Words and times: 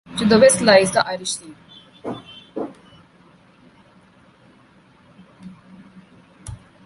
To 0.17 0.25
the 0.25 0.39
west 0.39 0.61
lies 0.61 0.91
the 0.91 1.05
Irish 1.07 1.33
Sea. 1.33 1.55